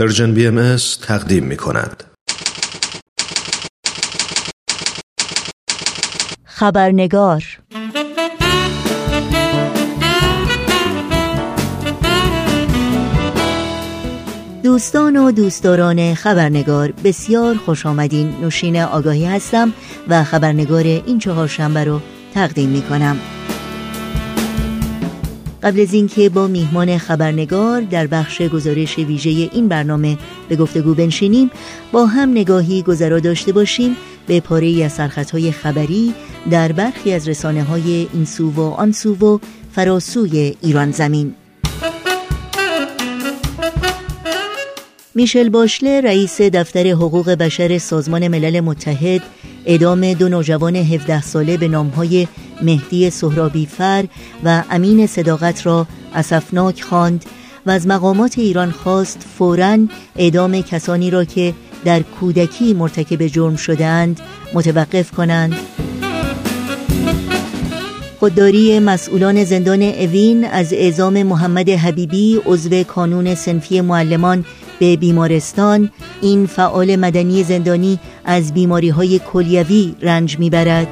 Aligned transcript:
پرژن 0.00 0.34
بی 0.34 0.76
تقدیم 1.02 1.44
می 1.44 1.56
کند. 1.56 2.04
خبرنگار 6.44 7.44
دوستان 14.62 15.16
و 15.16 15.32
دوستداران 15.32 16.14
خبرنگار 16.14 16.92
بسیار 17.04 17.54
خوش 17.54 17.86
آمدین 17.86 18.34
نوشین 18.40 18.82
آگاهی 18.82 19.26
هستم 19.26 19.72
و 20.08 20.24
خبرنگار 20.24 20.82
این 20.82 21.18
چهار 21.18 21.48
شنبه 21.48 21.84
رو 21.84 22.00
تقدیم 22.34 22.68
می 22.68 22.82
کنم 22.82 23.16
قبل 25.62 25.80
از 25.80 25.94
اینکه 25.94 26.28
با 26.28 26.46
میهمان 26.46 26.98
خبرنگار 26.98 27.80
در 27.80 28.06
بخش 28.06 28.42
گزارش 28.42 28.98
ویژه 28.98 29.30
این 29.30 29.68
برنامه 29.68 30.18
به 30.48 30.56
گفتگو 30.56 30.94
بنشینیم 30.94 31.50
با 31.92 32.06
هم 32.06 32.30
نگاهی 32.30 32.82
گذرا 32.82 33.18
داشته 33.18 33.52
باشیم 33.52 33.96
به 34.26 34.40
پاره 34.40 34.84
از 34.84 34.92
سرخطهای 34.92 35.52
خبری 35.52 36.14
در 36.50 36.72
برخی 36.72 37.12
از 37.12 37.28
رسانه 37.28 37.62
های 37.62 38.08
این 38.12 38.24
سو 38.24 38.50
و 38.50 38.60
آن 38.60 38.92
سو 38.92 39.14
و 39.14 39.38
فراسوی 39.72 40.56
ایران 40.62 40.90
زمین. 40.90 41.34
میشل 45.14 45.48
باشله 45.48 46.00
رئیس 46.00 46.40
دفتر 46.40 46.86
حقوق 46.86 47.30
بشر 47.30 47.78
سازمان 47.78 48.28
ملل 48.28 48.60
متحد 48.60 49.22
ادام 49.66 50.12
دو 50.12 50.28
نوجوان 50.28 50.76
17 50.76 51.22
ساله 51.22 51.56
به 51.56 51.68
نامهای 51.68 52.28
مهدی 52.62 53.10
سهرابی 53.10 53.66
فر 53.66 54.04
و 54.44 54.62
امین 54.70 55.06
صداقت 55.06 55.66
را 55.66 55.86
اسفناک 56.14 56.82
خواند 56.82 57.24
و 57.66 57.70
از 57.70 57.86
مقامات 57.86 58.38
ایران 58.38 58.70
خواست 58.70 59.26
فوراً 59.38 59.78
اعدام 60.16 60.62
کسانی 60.62 61.10
را 61.10 61.24
که 61.24 61.54
در 61.84 62.02
کودکی 62.02 62.74
مرتکب 62.74 63.26
جرم 63.26 63.56
شدهاند 63.56 64.20
متوقف 64.54 65.10
کنند. 65.10 65.54
خودداری 68.20 68.78
مسئولان 68.78 69.44
زندان 69.44 69.82
اوین 69.82 70.44
از 70.44 70.72
اعزام 70.72 71.22
محمد 71.22 71.68
حبیبی 71.68 72.40
عضو 72.46 72.82
کانون 72.82 73.34
سنفی 73.34 73.80
معلمان 73.80 74.44
به 74.80 74.96
بیمارستان 74.96 75.90
این 76.20 76.46
فعال 76.46 76.96
مدنی 76.96 77.44
زندانی 77.44 77.98
از 78.24 78.54
بیماری 78.54 78.88
های 78.88 79.18
کلیوی 79.18 79.94
رنج 80.02 80.38
می‌برد. 80.38 80.88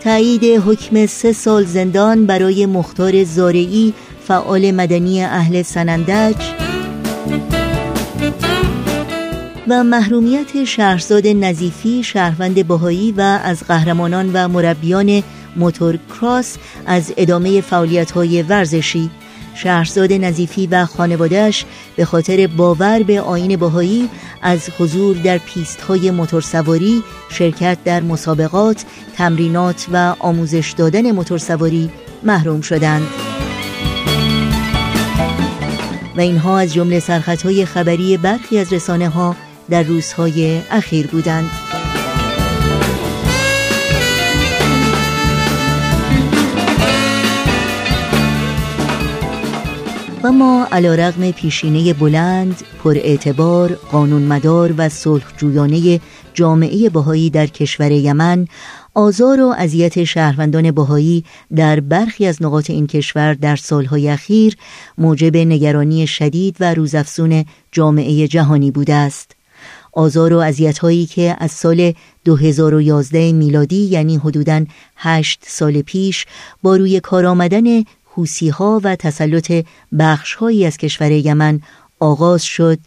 تایید 0.00 0.44
حکم 0.44 1.06
سه 1.06 1.32
سال 1.32 1.64
زندان 1.64 2.26
برای 2.26 2.66
مختار 2.66 3.24
زارعی 3.24 3.94
فعال 4.28 4.70
مدنی 4.70 5.24
اهل 5.24 5.62
سنندج. 5.62 6.36
و 9.68 9.84
محرومیت 9.84 10.64
شهرزاد 10.64 11.26
نظیفی 11.26 12.02
شهروند 12.04 12.66
بهایی 12.68 13.12
و 13.12 13.20
از 13.44 13.62
قهرمانان 13.62 14.30
و 14.32 14.48
مربیان 14.48 15.22
موتور 15.56 15.98
کراس 16.20 16.56
از 16.86 17.12
ادامه 17.16 17.60
فعالیت 17.60 18.10
های 18.10 18.42
ورزشی. 18.42 19.10
شهرزاد 19.62 20.12
نظیفی 20.12 20.66
و 20.66 20.86
خانوادهش 20.86 21.64
به 21.96 22.04
خاطر 22.04 22.46
باور 22.46 23.02
به 23.02 23.20
آین 23.20 23.56
باهایی 23.56 24.08
از 24.42 24.70
حضور 24.78 25.16
در 25.16 25.38
پیست 25.38 25.80
های 25.80 26.10
موتورسواری 26.10 27.02
شرکت 27.30 27.78
در 27.84 28.00
مسابقات 28.00 28.84
تمرینات 29.16 29.86
و 29.92 30.14
آموزش 30.18 30.74
دادن 30.76 31.10
موتورسواری 31.10 31.90
محروم 32.22 32.60
شدند. 32.60 33.06
و 36.16 36.20
اینها 36.20 36.58
از 36.58 36.74
جمله 36.74 37.02
های 37.44 37.64
خبری 37.64 38.16
برخی 38.16 38.58
از 38.58 38.72
رسانه 38.72 39.08
ها 39.08 39.36
در 39.70 39.82
روزهای 39.82 40.60
اخیر 40.70 41.06
بودند. 41.06 41.50
و 50.22 50.32
ما 50.32 50.68
علا 50.72 50.94
رغم 50.94 51.30
پیشینه 51.30 51.92
بلند، 51.92 52.62
پر 52.84 52.94
اعتبار، 52.96 53.72
قانونمدار 53.72 54.74
و 54.78 54.88
صلحجویانه 54.88 56.00
جامعه 56.34 56.90
بهایی 56.90 57.30
در 57.30 57.46
کشور 57.46 57.90
یمن 57.90 58.48
آزار 58.94 59.40
و 59.40 59.54
اذیت 59.58 60.04
شهروندان 60.04 60.70
بهایی 60.70 61.24
در 61.56 61.80
برخی 61.80 62.26
از 62.26 62.42
نقاط 62.42 62.70
این 62.70 62.86
کشور 62.86 63.34
در 63.34 63.56
سالهای 63.56 64.08
اخیر 64.08 64.56
موجب 64.98 65.36
نگرانی 65.36 66.06
شدید 66.06 66.56
و 66.60 66.74
روزافزون 66.74 67.44
جامعه 67.72 68.28
جهانی 68.28 68.70
بوده 68.70 68.94
است. 68.94 69.38
آزار 69.92 70.32
و 70.32 70.52
هایی 70.80 71.06
که 71.06 71.36
از 71.38 71.50
سال 71.50 71.92
2011 72.24 73.32
میلادی 73.32 73.84
یعنی 73.84 74.16
حدوداً 74.16 74.64
هشت 74.96 75.44
سال 75.46 75.82
پیش 75.82 76.26
با 76.62 76.76
روی 76.76 77.00
کار 77.00 77.26
آمدن 77.26 77.82
حوسی 78.18 78.48
ها 78.48 78.80
و 78.84 78.96
تسلط 78.96 79.64
بخش 79.98 80.34
هایی 80.34 80.66
از 80.66 80.76
کشور 80.76 81.10
یمن 81.10 81.60
آغاز 82.00 82.42
شد 82.42 82.78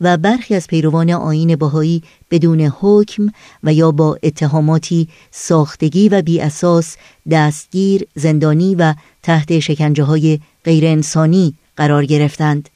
و 0.00 0.16
برخی 0.16 0.54
از 0.54 0.66
پیروان 0.66 1.10
آین 1.10 1.56
باهایی 1.56 2.02
بدون 2.30 2.60
حکم 2.60 3.30
و 3.64 3.72
یا 3.72 3.92
با 3.92 4.18
اتهاماتی 4.22 5.08
ساختگی 5.30 6.08
و 6.08 6.22
بی 6.22 6.40
اساس 6.40 6.96
دستگیر، 7.30 8.06
زندانی 8.14 8.74
و 8.74 8.94
تحت 9.22 9.58
شکنجه 9.58 10.02
های 10.02 10.38
غیر 10.64 10.86
انسانی 10.86 11.54
قرار 11.76 12.04
گرفتند. 12.04 12.68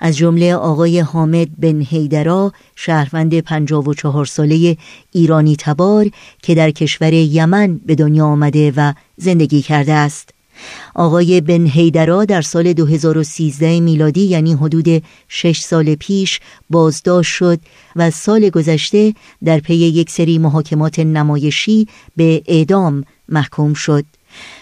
از 0.00 0.16
جمله 0.16 0.54
آقای 0.54 1.00
حامد 1.00 1.48
بن 1.58 1.80
هیدرا 1.80 2.52
شهروند 2.76 3.40
54 3.40 4.26
ساله 4.26 4.76
ایرانی 5.12 5.56
تبار 5.56 6.10
که 6.42 6.54
در 6.54 6.70
کشور 6.70 7.12
یمن 7.12 7.80
به 7.86 7.94
دنیا 7.94 8.26
آمده 8.26 8.72
و 8.76 8.92
زندگی 9.16 9.62
کرده 9.62 9.92
است. 9.92 10.37
آقای 10.94 11.40
بن 11.40 11.66
هیدرا 11.66 12.24
در 12.24 12.42
سال 12.42 12.72
2013 12.72 13.80
میلادی 13.80 14.20
یعنی 14.20 14.52
حدود 14.52 15.02
6 15.28 15.60
سال 15.60 15.94
پیش 15.94 16.40
بازداشت 16.70 17.32
شد 17.34 17.60
و 17.96 18.10
سال 18.10 18.48
گذشته 18.48 19.14
در 19.44 19.58
پی 19.58 19.74
یک 19.74 20.10
سری 20.10 20.38
محاکمات 20.38 20.98
نمایشی 20.98 21.86
به 22.16 22.42
اعدام 22.46 23.04
محکوم 23.28 23.74
شد. 23.74 24.04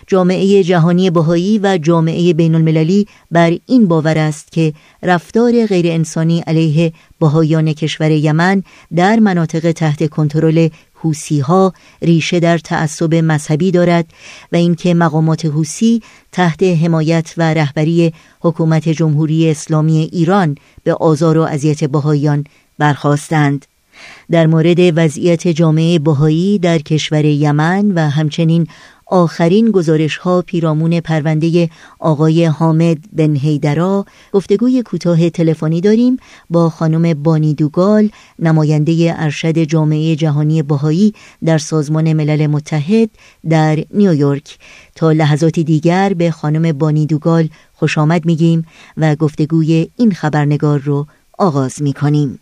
جامعه 0.07 0.63
جهانی 0.63 1.11
بهایی 1.11 1.59
و 1.59 1.79
جامعه 1.79 2.33
بین 2.33 2.55
المللی 2.55 3.07
بر 3.31 3.59
این 3.67 3.89
باور 3.89 4.19
است 4.19 4.53
که 4.53 4.73
رفتار 5.03 5.67
غیر 5.67 5.87
انسانی 5.87 6.41
علیه 6.41 6.93
بهایان 7.21 7.73
کشور 7.73 8.11
یمن 8.11 8.63
در 8.97 9.19
مناطق 9.19 9.73
تحت 9.73 10.11
کنترل 10.11 10.69
حوسی 11.07 11.41
ها 11.41 11.73
ریشه 12.03 12.41
در 12.41 12.59
تعصب 12.59 13.15
مذهبی 13.15 13.71
دارد 13.71 14.07
و 14.53 14.57
اینکه 14.57 14.95
مقامات 14.95 15.45
حوسی 15.45 16.03
تحت 16.33 16.63
حمایت 16.63 17.35
و 17.37 17.55
رهبری 17.55 18.13
حکومت 18.41 18.89
جمهوری 18.89 19.51
اسلامی 19.51 19.99
ایران 20.13 20.55
به 20.85 20.95
آزار 20.95 21.39
و 21.39 21.43
اذیت 21.43 21.85
بهاییان 21.85 22.45
برخواستند 22.79 23.67
در 24.31 24.47
مورد 24.47 24.79
وضعیت 24.81 25.49
جامعه 25.49 25.99
بهایی 25.99 26.59
در 26.59 26.79
کشور 26.79 27.25
یمن 27.25 27.93
و 27.93 28.11
همچنین 28.11 28.67
آخرین 29.07 29.71
گزارش 29.71 30.17
ها 30.17 30.43
پیرامون 30.43 31.01
پرونده 31.01 31.71
آقای 31.99 32.45
حامد 32.45 32.99
بن 33.13 33.37
هیدرا 33.37 34.05
گفتگوی 34.33 34.83
کوتاه 34.83 35.31
تلفنی 35.31 35.81
داریم 35.81 36.17
با 36.51 36.71
خانم 36.71 37.23
بانی 37.23 37.55
دوگال 37.55 38.11
نماینده 38.39 39.15
ارشد 39.19 39.59
جامعه 39.59 40.17
جهانی 40.17 40.63
بهایی 40.63 41.15
در 41.45 41.59
سازمان 41.59 42.13
ملل 42.13 42.47
متحد 42.47 43.11
در 43.49 43.85
نیویورک. 43.95 44.59
تا 44.95 45.13
لحظاتی 45.13 45.65
دیگر 45.65 46.15
به 46.15 46.31
خانم 46.31 46.73
بانی 46.73 47.07
دوگال 47.07 47.49
خوش 47.75 47.99
آمد 47.99 48.27
میگیم 48.27 48.67
و 48.97 49.17
گفتگوی 49.17 49.89
این 49.97 50.13
خبرنگار 50.13 50.79
رو 50.79 51.07
آغاز 51.39 51.83
می‌کنیم. 51.83 52.39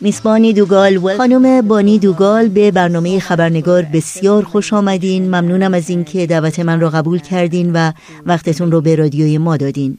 میس 0.00 0.22
بانی 0.22 0.52
دوگال 0.52 0.98
خانم 1.16 1.68
بانی 1.68 1.98
دوگال 1.98 2.48
به 2.48 2.70
برنامه 2.70 3.18
خبرنگار 3.18 3.82
بسیار 3.94 4.42
خوش 4.44 4.72
آمدین. 4.72 5.24
ممنونم 5.28 5.74
از 5.74 5.90
اینکه 5.90 6.26
دعوت 6.26 6.60
من 6.60 6.80
را 6.80 6.90
قبول 6.90 7.18
کردین 7.18 7.72
و 7.72 7.92
وقتتون 8.26 8.72
رو 8.72 8.80
به 8.80 8.96
رادیوی 8.96 9.38
ما 9.38 9.56
دادین. 9.56 9.98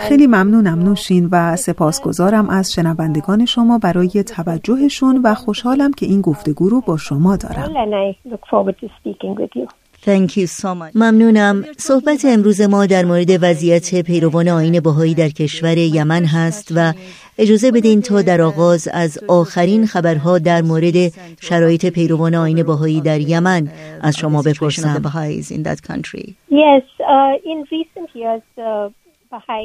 خیلی 0.00 0.26
ممنونم 0.26 0.78
نوشین 0.78 1.28
و 1.32 1.56
سپاسگزارم 1.56 2.50
از 2.50 2.72
شنوندگان 2.72 3.44
شما 3.44 3.78
برای 3.78 4.24
توجهشون 4.36 5.20
و 5.24 5.34
خوشحالم 5.34 5.92
که 5.92 6.06
این 6.06 6.20
گفتگو 6.20 6.68
رو 6.68 6.80
با 6.80 6.96
شما 6.96 7.36
دارم. 7.36 7.72
Thank 10.04 10.36
you 10.36 10.46
so 10.46 10.74
much. 10.74 10.90
ممنونم. 10.94 11.64
صحبت 11.76 12.24
امروز 12.24 12.60
ما 12.60 12.86
در 12.86 13.04
مورد 13.04 13.30
وضعیت 13.42 14.02
پیروان 14.02 14.48
آین 14.48 14.80
بهایی 14.80 15.14
در 15.14 15.28
کشور 15.28 15.78
یمن 15.78 16.24
هست 16.24 16.72
و 16.76 16.92
اجازه 17.38 17.70
بدین 17.70 18.02
تا 18.02 18.22
در 18.22 18.42
آغاز 18.42 18.88
از 18.92 19.18
آخرین 19.28 19.86
خبرها 19.86 20.38
در 20.38 20.62
مورد 20.62 21.12
شرایط 21.40 21.86
پیروان 21.86 22.34
آین 22.34 22.62
بهایی 22.62 23.00
در 23.00 23.20
یمن 23.20 23.68
از 24.00 24.16
شما 24.16 24.42
بپرسم. 24.42 25.02
Yes, 26.50 26.84
uh, 27.00 27.50
in 27.50 27.58
recent 27.72 28.10
years, 28.14 28.42
uh... 28.58 29.03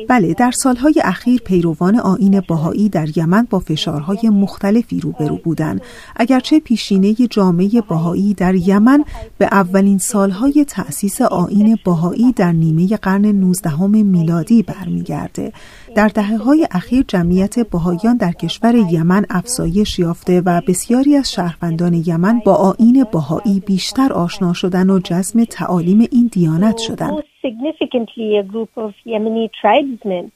بله 0.10 0.34
در 0.34 0.52
سالهای 0.52 1.02
اخیر 1.04 1.42
پیروان 1.42 2.00
آین 2.00 2.42
باهایی 2.48 2.90
در 2.90 3.18
یمن 3.18 3.48
با 3.50 3.60
فشارهای 3.60 4.30
مختلفی 4.30 5.00
روبرو 5.00 5.38
بودند. 5.38 5.82
اگرچه 6.16 6.60
پیشینه 6.60 7.14
جامعه 7.14 7.82
باهایی 7.82 8.34
در 8.34 8.56
یمن 8.56 9.04
به 9.38 9.46
اولین 9.52 9.98
سالهای 9.98 10.66
تأسیس 10.68 11.22
آین 11.22 11.78
باهایی 11.86 12.32
در 12.32 12.52
نیمه 12.52 12.98
قرن 12.98 13.26
19 13.26 13.86
میلادی 13.88 14.64
برمیگرده. 14.64 15.54
در 15.96 16.08
دهه 16.08 16.38
های 16.38 16.68
اخیر 16.72 17.06
جمعیت 17.08 17.60
باهایان 17.60 18.18
در 18.18 18.32
کشور 18.32 18.76
یمن 18.76 19.26
افزایش 19.30 20.00
یافته 20.00 20.42
و 20.46 20.62
بسیاری 20.68 21.16
از 21.16 21.32
شهروندان 21.32 21.94
یمن 21.94 22.42
با 22.46 22.56
آین 22.56 23.06
باهایی 23.12 23.60
بیشتر 23.60 24.14
آشنا 24.14 24.54
شدن 24.54 24.90
و 24.90 25.00
جزم 25.00 25.44
تعالیم 25.44 26.08
این 26.12 26.30
دیانت 26.32 26.78
شدند. 26.78 27.29
significantly 27.42 28.38
a 28.38 28.44
group 28.44 28.70
of 28.76 28.94
Yemeni 29.06 29.50
tribesmen. 29.54 30.32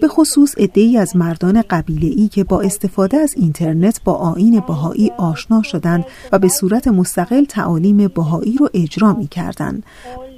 به 0.00 0.08
خصوص 0.08 0.54
ای 0.74 0.98
از 0.98 1.16
مردان 1.16 1.62
قبیله 1.70 2.06
ای 2.06 2.28
که 2.28 2.44
با 2.44 2.60
استفاده 2.60 3.16
از 3.16 3.34
اینترنت 3.36 4.00
با 4.04 4.12
آین 4.12 4.60
بهایی 4.60 5.10
آشنا 5.18 5.62
شدند 5.62 6.04
و 6.32 6.38
به 6.38 6.48
صورت 6.48 6.88
مستقل 6.88 7.44
تعالیم 7.44 8.08
بهایی 8.08 8.56
رو 8.56 8.68
اجرا 8.74 9.12
می 9.12 9.26
کردند. 9.26 9.86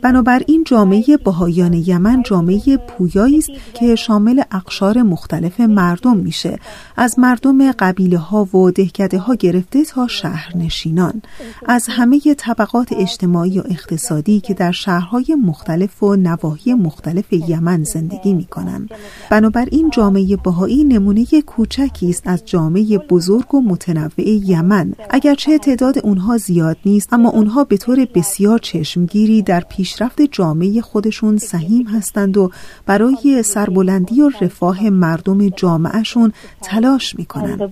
بنابراین 0.03 0.65
جامعه 0.65 1.17
بهایان 1.25 1.73
یمن 1.73 2.23
جامعه 2.23 2.77
پویایی 2.77 3.39
است 3.39 3.51
که 3.75 3.95
شامل 3.95 4.43
اقشار 4.53 5.03
مختلف 5.03 5.61
مردم 5.61 6.17
میشه 6.17 6.59
از 6.97 7.19
مردم 7.19 7.73
قبیله 7.73 8.19
ها 8.19 8.45
و 8.45 8.71
دهکده 8.71 9.19
ها 9.19 9.35
گرفته 9.35 9.85
تا 9.85 10.07
شهرنشینان 10.07 11.23
از 11.67 11.87
همه 11.91 12.21
طبقات 12.37 12.93
اجتماعی 12.93 13.59
و 13.61 13.63
اقتصادی 13.71 14.41
که 14.41 14.55
در 14.55 14.73
شهرهای 14.73 15.37
مختلف 15.45 16.03
و 16.03 16.17
نواحی 16.17 16.75
مختلف 16.75 17.33
یمن 17.33 17.83
زندگی 17.83 18.06
می 18.25 18.45
کنند. 18.45 18.91
بنابراین 19.31 19.91
جامعه 19.91 20.37
بهایی 20.45 20.85
نمونه 20.85 21.25
کوچکی 21.47 22.09
است 22.09 22.29
از 22.29 22.45
جامعه 22.45 22.99
بزرگ 22.99 23.55
و 23.55 23.61
متنوع 23.61 24.21
یمن 24.27 24.93
اگرچه 25.11 25.59
تعداد 25.59 25.95
اونها 26.05 26.37
زیاد 26.37 26.77
نیست 26.87 27.13
اما 27.13 27.31
اونها 27.31 27.65
به 27.65 27.77
طور 27.77 28.07
بسیار 28.15 28.59
چشمگیری 28.59 29.43
در 29.43 29.61
پیشرفت 29.61 30.23
جامعه 30.23 30.81
خودشون 30.81 31.37
سهیم 31.37 31.87
هستند 31.87 32.37
و 32.37 32.51
برای 32.87 33.43
سربلندی 33.43 34.23
و 34.23 34.31
رفاه 34.41 34.91
مردم 34.91 35.49
جامعهشون 35.49 36.33
تلاش 36.63 37.17
می‌کنند. 37.19 37.63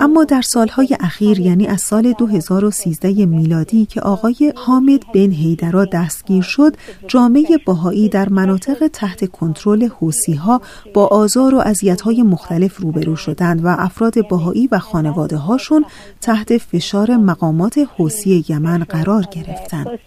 اما 0.00 0.24
در 0.24 0.40
سالهای 0.40 0.88
اخیر 1.00 1.40
یعنی 1.40 1.66
از 1.66 1.80
سال 1.80 2.12
2013 2.12 3.26
میلادی 3.26 3.86
که 3.86 4.00
آقای 4.00 4.52
حامد 4.66 5.00
بن 5.14 5.30
هیدرا 5.30 5.84
دستگیر 5.84 6.42
شد 6.42 6.72
جامعه 7.08 7.58
باهایی 7.66 8.08
در 8.08 8.28
مناطق 8.28 8.86
تحت 8.86 9.30
کنترل 9.30 9.84
حوسی 9.84 10.34
ها 10.34 10.60
با 10.94 11.06
آزار 11.06 11.54
و 11.54 11.62
های 12.04 12.22
مختلف 12.22 12.76
روبرو 12.76 13.16
شدند 13.16 13.64
و 13.64 13.68
افراد 13.78 14.28
باهایی 14.30 14.68
و 14.72 14.78
خانواده 14.78 15.36
هاشون 15.36 15.84
تحت 16.22 16.58
فشار 16.58 17.10
مقامات 17.10 17.78
حوسی 17.96 18.44
یمن 18.48 18.78
قرار 18.78 19.22
گرفتند. 19.22 20.00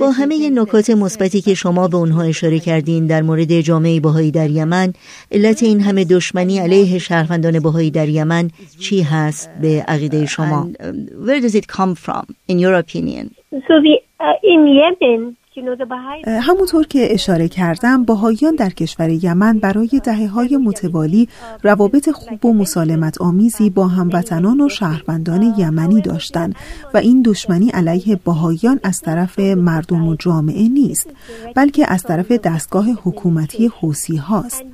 با 0.00 0.10
همه 0.10 0.50
نکات 0.50 0.90
مثبتی 0.90 1.40
که 1.40 1.54
شما 1.54 1.88
به 1.88 1.96
اونها 1.96 2.22
اشاره 2.22 2.58
کردین 2.58 3.06
در 3.06 3.22
مورد 3.22 3.60
جامعه 3.60 4.00
بهایی 4.00 4.30
در 4.30 4.50
یمن 4.50 4.92
علت 5.32 5.62
این 5.62 5.80
همه 5.80 6.04
دشمنی 6.04 6.58
علیه 6.58 6.98
شهروندان 6.98 7.60
بهایی 7.60 7.90
در 7.90 8.08
یمن 8.08 8.50
چی 8.80 9.02
هست 9.02 9.50
به 9.62 9.84
عقیده 9.88 10.26
شما؟ 10.26 10.68
Where 11.26 11.40
does 11.40 11.54
it 11.54 11.66
come 11.66 11.94
from 11.94 12.24
in 12.48 12.58
your 12.58 12.74
opinion? 12.74 13.30
So 13.68 13.74
the, 13.86 13.94
uh, 14.20 14.36
in 14.42 14.66
Yemen 14.66 15.36
همونطور 16.26 16.86
که 16.86 17.08
اشاره 17.10 17.48
کردم 17.48 18.04
باهایان 18.04 18.54
در 18.54 18.70
کشور 18.70 19.10
یمن 19.10 19.58
برای 19.58 20.00
دهه 20.04 20.26
های 20.26 20.56
متوالی 20.56 21.28
روابط 21.62 22.10
خوب 22.10 22.44
و 22.44 22.52
مسالمت 22.52 23.20
آمیزی 23.20 23.70
با 23.70 23.86
هموطنان 23.86 24.60
و 24.60 24.68
شهروندان 24.68 25.54
یمنی 25.58 26.00
داشتند 26.00 26.54
و 26.94 26.96
این 26.96 27.22
دشمنی 27.22 27.70
علیه 27.70 28.16
باهایان 28.24 28.80
از 28.82 29.00
طرف 29.00 29.38
مردم 29.38 30.08
و 30.08 30.14
جامعه 30.14 30.68
نیست 30.68 31.10
بلکه 31.54 31.92
از 31.92 32.02
طرف 32.02 32.32
دستگاه 32.32 32.90
حکومتی 32.90 33.66
حوسی 33.80 34.16
هاست. 34.16 34.64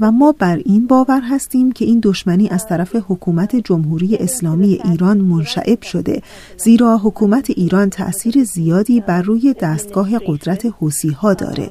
و 0.00 0.10
ما 0.12 0.34
بر 0.38 0.58
این 0.64 0.86
باور 0.86 1.20
هستیم 1.30 1.72
که 1.72 1.84
این 1.84 2.00
دشمنی 2.04 2.48
از 2.48 2.66
طرف 2.66 2.96
حکومت 3.08 3.56
جمهوری 3.56 4.16
اسلامی 4.16 4.78
ایران 4.84 5.18
منشعب 5.18 5.82
شده 5.82 6.22
زیرا 6.56 6.98
حکومت 6.98 7.50
ایران 7.50 7.90
تأثیر 7.90 8.44
زیادی 8.44 9.00
بر 9.00 9.22
روی 9.22 9.54
دستگاه 9.62 10.18
قدرت 10.26 10.66
حوسی 10.66 11.08
ها 11.08 11.34
داره. 11.34 11.70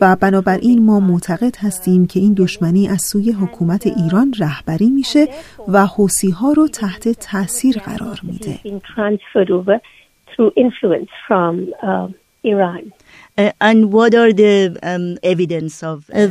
و 0.00 0.16
بنابراین 0.20 0.84
ما 0.84 1.00
معتقد 1.00 1.56
هستیم 1.56 2.06
که 2.06 2.20
این 2.20 2.34
دشمنی 2.38 2.88
از 2.88 3.02
سوی 3.02 3.32
حکومت 3.32 3.86
ایران 3.86 4.34
رهبری 4.38 4.90
میشه 4.90 5.28
و 5.68 5.86
حوسی 5.86 6.30
ها 6.30 6.52
رو 6.52 6.68
تحت 6.68 7.08
تاثیر 7.08 7.78
قرار 7.78 8.20
میده. 8.22 8.58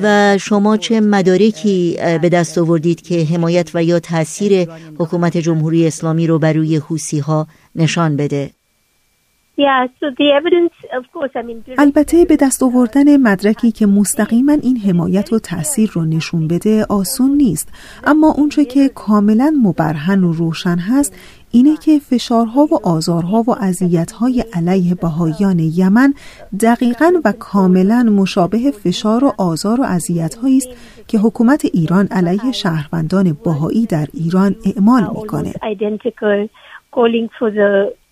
و 0.04 0.38
شما 0.38 0.78
چه 0.78 1.02
مدارکی 1.02 1.98
به 2.22 2.30
دست 2.30 2.58
آوردید 2.58 3.02
که 3.02 3.24
حمایت 3.24 3.72
و 3.74 3.84
یا 3.84 4.00
تاثیر 4.00 4.70
حکومت 5.00 5.38
جمهوری 5.38 5.88
اسلامی 5.88 6.28
رو 6.28 6.40
بر 6.40 6.54
روی 6.54 6.76
حوسی 6.76 7.20
ها 7.20 7.48
نشان 7.76 8.18
بده؟ 8.18 8.50
البته 11.78 12.26
به 12.26 12.36
دست 12.36 12.64
آوردن 12.64 13.18
مدرکی 13.18 13.72
که 13.72 13.86
مستقیما 13.86 14.52
این 14.52 14.78
حمایت 14.78 15.34
و 15.34 15.40
تاثیر 15.40 15.90
رو 15.94 16.06
نشون 16.06 16.48
بده 16.48 16.86
آسون 16.90 17.32
نیست. 17.32 17.70
اما 18.04 18.32
اونچه 18.32 18.66
که 18.66 18.90
کاملا 18.90 19.54
مبرهن 19.64 20.24
و 20.24 20.32
روشن 20.32 20.78
هست 20.78 21.16
اینه 21.52 21.78
که 21.78 22.00
فشارها 22.00 22.62
و 22.62 22.88
آزارها 22.88 23.44
و 23.48 23.56
اذیت‌های 23.62 24.44
علیه 24.54 24.96
بهایان 24.96 25.60
یمن 25.60 26.14
دقیقا 26.62 27.12
و 27.26 27.34
کاملا 27.40 28.04
مشابه 28.04 28.72
فشار 28.72 29.24
و 29.24 29.34
آزار 29.38 29.82
و 29.82 29.84
اذیت‌هایی 29.84 30.58
است 30.58 30.70
که 31.08 31.18
حکومت 31.18 31.66
ایران 31.66 32.08
علیه 32.12 32.52
شهروندان 32.52 33.38
بهایی 33.46 33.86
در 33.86 34.08
ایران 34.14 34.56
اعمال 34.66 35.04
می‌کنه. 35.04 35.54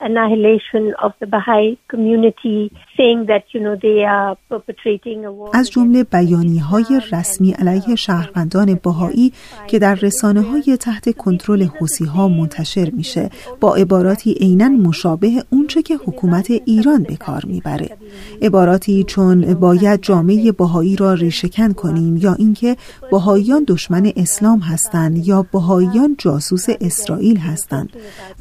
Calling 0.05 0.17
for 0.17 0.29
the 0.29 0.35
annihilation 0.35 0.93
of 1.01 1.13
the 1.19 1.27
Baha'i 1.27 1.77
community, 1.87 2.71
saying 2.97 3.25
that 3.27 3.43
you 3.53 3.59
know 3.59 3.75
they 3.75 4.03
are 4.03 4.37
perpetrating 4.49 5.25
a 5.25 5.31
war. 5.31 5.49
از 5.53 5.71
جمله 5.71 6.03
بیانی 6.03 6.57
های 6.57 7.01
رسمی 7.11 7.51
علیه 7.51 7.95
شهروندان 7.95 8.79
بهایی 8.83 9.33
که 9.67 9.79
در 9.79 9.95
رسانه 9.95 10.41
های 10.41 10.77
تحت 10.77 11.17
کنترل 11.17 11.63
حوسی 11.63 12.05
ها 12.05 12.27
منتشر 12.27 12.89
میشه 12.93 13.29
با 13.59 13.75
عباراتی 13.75 14.33
عینا 14.33 14.69
مشابه 14.69 15.31
اونچه 15.49 15.81
که 15.81 15.95
حکومت 15.95 16.51
ایران 16.65 17.03
به 17.03 17.15
کار 17.15 17.45
می‌بره 17.45 17.89
عباراتی 18.41 19.03
چون 19.03 19.53
باید 19.53 20.01
جامعه 20.01 20.51
بهایی 20.51 20.95
را 20.95 21.13
ریشهکن 21.13 21.73
کنیم 21.73 22.17
یا 22.17 22.33
اینکه 22.33 22.75
بهاییان 23.11 23.65
دشمن 23.67 24.11
اسلام 24.15 24.59
هستند 24.59 25.27
یا 25.27 25.45
بهاییان 25.51 26.15
جاسوس 26.17 26.65
اسرائیل 26.81 27.37
هستند 27.37 27.89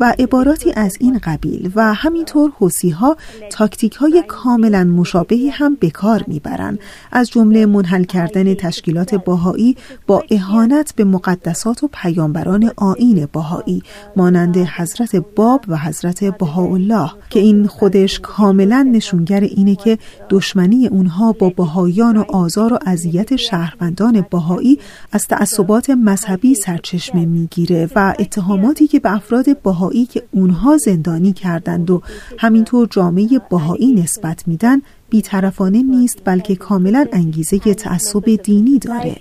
و 0.01 0.15
عباراتی 0.19 0.73
از 0.77 0.97
این 1.01 1.21
قبیل 1.25 1.54
و 1.75 1.95
همینطور 1.95 2.53
حوسی 2.59 2.91
ها 2.91 3.17
تاکتیک 3.51 3.95
های 3.95 4.25
کاملا 4.29 4.85
مشابهی 4.85 5.49
هم 5.49 5.75
به 5.75 5.91
کار 5.91 6.25
می‌برند. 6.27 6.79
از 7.13 7.31
جمله 7.31 7.67
منحل 7.67 8.05
کردن 8.05 8.55
تشکیلات 8.55 9.15
باهایی 9.15 9.77
با 10.07 10.23
اهانت 10.31 10.95
به 10.97 11.05
مقدسات 11.05 11.85
و 11.85 11.89
پیامبران 11.93 12.71
آین 12.77 13.29
باهایی 13.33 13.83
مانند 14.17 14.57
حضرت 14.57 15.17
باب 15.17 15.65
و 15.69 15.77
حضرت 15.79 16.25
بهاءالله 16.39 17.11
که 17.31 17.41
این 17.41 17.67
خودش 17.67 18.21
کاملا 18.21 18.83
نشونگر 18.93 19.41
اینه 19.41 19.77
که 19.77 19.99
دشمنی 20.31 20.87
اونها 20.87 21.33
با 21.33 21.53
باهایان 21.57 22.17
و 22.17 22.25
آزار 22.29 22.73
و 22.73 22.79
اذیت 22.87 23.37
شهروندان 23.37 24.27
باهایی 24.31 24.79
از 25.13 25.27
تعصبات 25.27 25.91
مذهبی 25.91 26.55
سرچشمه 26.55 27.27
می‌گیره 27.27 27.91
و 27.97 28.15
اتهاماتی 28.19 28.87
که 28.87 29.01
به 29.01 29.15
افراد 29.15 29.63
باهایی 29.63 30.07
که 30.07 30.23
اونها 30.31 30.77
زندانی 30.77 31.33
کردند 31.35 31.91
و 31.91 32.03
همینطور 32.39 32.89
جامعه 32.91 33.29
باهایی 33.51 33.93
نسبت 33.93 34.49
میدن 34.49 34.83
بیطرفانه 35.11 35.83
نیست 35.83 36.23
بلکه 36.25 36.57
کاملا 36.57 37.07
انگیزه 37.13 37.59
تعصب 37.59 38.25
دینی 38.43 38.79
داره 38.79 39.17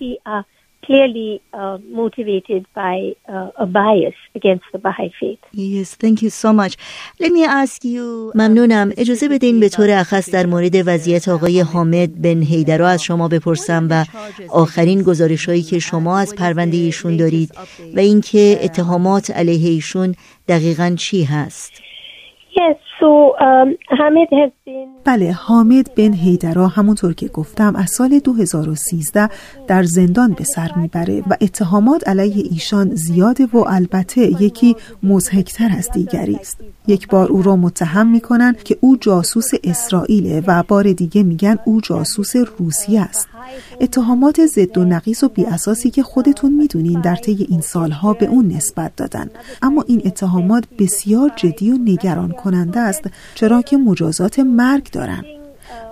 clearly 0.87 1.41
uh, 1.53 1.77
motivated 2.01 2.61
by 2.75 2.95
uh, 3.27 3.65
a 3.65 3.65
bias 3.65 4.17
against 4.35 4.65
the 4.73 4.79
Baha'i 4.85 5.11
faith. 5.19 5.39
Yes, 5.51 5.95
thank 5.95 6.21
you 6.21 6.29
so 6.29 6.49
much. 6.53 6.77
Let 7.19 7.31
me 7.31 7.45
ask 7.45 7.83
you 7.85 8.31
ممنونم. 8.35 8.91
اجازه 8.97 9.27
بدین 9.29 9.59
به 9.59 9.69
طور 9.69 9.89
اخص 9.91 10.29
در 10.29 10.45
مورد 10.45 10.75
وضعیت 10.85 11.27
آقای 11.27 11.59
حامد 11.59 12.21
بن 12.21 12.41
هیدرا 12.41 12.87
از 12.87 13.03
شما 13.03 13.27
بپرسم 13.27 13.87
و 13.89 14.05
آخرین 14.49 15.01
گزارش 15.01 15.45
هایی 15.49 15.61
که 15.61 15.79
شما 15.79 16.19
از 16.19 16.35
پرونده 16.35 16.77
ایشون 16.77 17.17
دارید 17.17 17.51
و 17.95 17.99
اینکه 17.99 18.59
اتهامات 18.61 19.31
علیه 19.31 19.69
ایشون 19.69 20.15
دقیقا 20.47 20.95
چی 20.97 21.23
هست؟ 21.23 21.92
بله 25.05 25.31
حامد 25.31 25.95
بن 25.95 26.13
هیدرا 26.13 26.67
همونطور 26.67 27.13
که 27.13 27.27
گفتم 27.27 27.75
از 27.75 27.89
سال 27.89 28.19
2013 28.19 29.29
در 29.67 29.83
زندان 29.83 30.33
به 30.33 30.43
سر 30.43 30.69
می‌بره 30.75 31.23
و 31.29 31.37
اتهامات 31.41 32.07
علیه 32.07 32.43
ایشان 32.51 32.89
زیاده 32.89 33.45
و 33.53 33.57
البته 33.57 34.21
یکی 34.43 34.75
مزهکتر 35.03 35.69
از 35.77 35.89
دیگری 35.93 36.35
است. 36.35 36.63
یک 36.87 37.07
بار 37.07 37.31
او 37.31 37.41
را 37.41 37.55
متهم 37.55 38.07
می‌کنن 38.07 38.55
که 38.65 38.77
او 38.81 38.97
جاسوس 39.01 39.51
اسرائیل 39.63 40.43
و 40.47 40.63
بار 40.67 40.83
دیگه 40.83 41.23
میگن 41.23 41.57
او 41.65 41.81
جاسوس 41.81 42.35
روسیه 42.59 43.01
است. 43.01 43.32
اتهامات 43.81 44.45
ضد 44.45 44.77
و 44.77 44.83
نقیص 44.83 45.23
و 45.23 45.29
بیاساسی 45.29 45.89
که 45.89 46.03
خودتون 46.03 46.51
می‌دونین 46.51 47.01
در 47.01 47.15
طی 47.15 47.47
این 47.49 47.61
سالها 47.61 48.13
به 48.13 48.25
اون 48.25 48.47
نسبت 48.47 48.95
دادن. 48.95 49.29
اما 49.61 49.83
این 49.87 50.01
اتهامات 50.05 50.63
بسیار 50.79 51.31
جدی 51.35 51.71
و 51.71 51.77
نگران 51.77 52.31
کننده 52.31 52.79
است 52.79 53.01
چرا 53.35 53.61
که 53.61 53.77
مجازات 53.77 54.39
مرگ 54.39 54.91
دارن. 54.91 55.23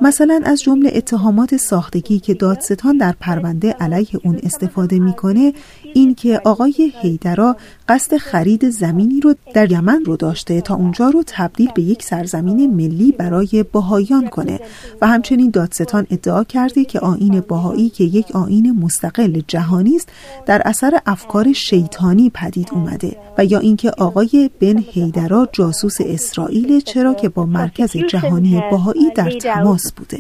مثلا 0.02 0.42
از 0.46 0.62
جمله 0.62 0.92
اتهامات 0.96 1.58
ساختگی 1.58 2.20
که 2.20 2.34
دادستان 2.34 2.98
در 2.98 3.16
پرونده 3.20 3.72
علیه 3.72 4.20
اون 4.24 4.40
استفاده 4.44 5.00
می‌کنه 5.00 5.54
این 5.94 6.16
که 6.16 6.42
آقای 6.46 6.92
هیدرا 7.02 7.56
قصد 7.90 8.18
خرید 8.18 8.70
زمینی 8.70 9.20
رو 9.20 9.36
در 9.54 9.72
یمن 9.72 10.06
رو 10.06 10.18
داشته 10.18 10.62
تا 10.62 10.76
اونجا 10.76 11.10
رو 11.10 11.24
تبدیل 11.28 11.72
به 11.76 11.82
یک 11.82 12.04
سرزمین 12.04 12.76
ملی 12.76 13.12
برای 13.12 13.66
باهایان 13.74 14.28
کنه. 14.28 14.60
و 15.02 15.08
همچنین 15.08 15.50
دادستان 15.50 16.08
ادعا 16.12 16.44
کرده 16.44 16.86
که 16.86 17.00
آین 17.00 17.40
باهایی 17.40 17.90
که 17.90 18.04
یک 18.04 18.36
آین 18.36 18.72
مستقل 18.72 19.42
جهانی 19.48 19.96
است 19.96 20.12
در 20.46 20.62
اثر 20.66 21.00
افکار 21.06 21.54
شیطانی 21.54 22.32
پدید 22.34 22.70
اومده. 22.74 23.18
و 23.38 23.46
یا 23.46 23.60
اینکه 23.60 23.92
آقای 23.92 24.50
بن 24.60 24.78
هیدرا 24.78 25.48
جاسوس 25.52 25.98
اسرائیل 26.02 26.80
چرا 26.80 27.14
که 27.14 27.30
با 27.30 27.46
مرکز 27.46 27.98
جهانی 27.98 28.62
باهایی 28.72 29.12
در 29.16 29.32
تماس 29.32 29.94
بوده. 29.94 30.18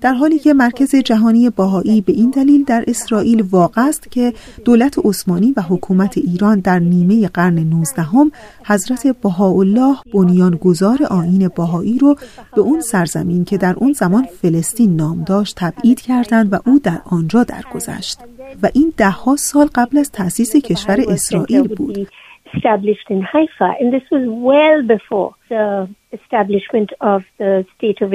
در 0.00 0.12
حالی 0.12 0.38
که 0.38 0.54
مرکز 0.54 0.96
جهانی 0.96 1.50
باهایی 1.50 2.00
به 2.00 2.12
این 2.12 2.30
دلیل 2.30 2.64
در 2.64 2.84
اسرائیل 2.88 3.44
واقع 3.50 3.82
است 3.82 4.10
که 4.10 4.32
دولت 4.64 4.98
عثمانی 5.04 5.54
و 5.56 5.60
حکومت 5.60 6.18
ایران 6.18 6.60
در 6.60 6.78
نیمه 6.78 7.28
قرن 7.28 7.58
19 7.58 8.02
هم 8.02 8.32
حضرت 8.66 9.06
بهاءالله 9.22 9.96
بنیانگذار 10.14 10.98
آین 11.10 11.48
باهایی 11.56 11.98
رو 11.98 12.14
به 12.56 12.60
اون 12.60 12.80
سرزمین 12.80 13.44
که 13.44 13.58
در 13.58 13.74
اون 13.76 13.92
زمان 13.92 14.22
فلسطین 14.24 14.96
نام 14.96 15.24
داشت 15.24 15.56
تبعید 15.58 16.00
کردند 16.00 16.52
و 16.52 16.56
او 16.66 16.78
در 16.78 17.00
آنجا 17.04 17.44
درگذشت 17.44 18.18
و 18.62 18.68
این 18.74 18.92
دهها 18.96 19.36
سال 19.36 19.66
قبل 19.74 19.98
از 19.98 20.10
تأسیس 20.10 20.56
کشور 20.56 21.00
اسرائیل 21.08 21.68
بود 21.68 22.08
established 22.54 23.08
in 23.10 23.22
Haifa 23.22 23.74
and 23.78 23.92
this 23.92 24.02
was 24.10 24.24
well 24.26 24.82
before 24.96 25.34
the 25.48 25.88
establishment 26.12 26.90
of 27.00 27.22
the 27.38 27.64
state 27.76 28.00
of. 28.02 28.10